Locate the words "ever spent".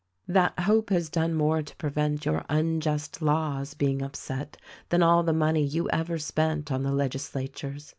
5.91-6.71